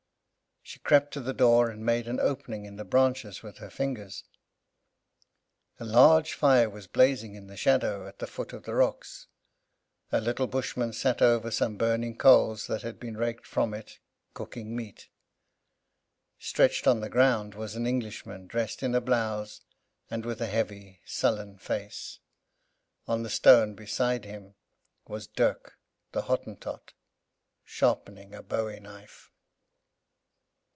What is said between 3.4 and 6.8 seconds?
with her fingers. A large fire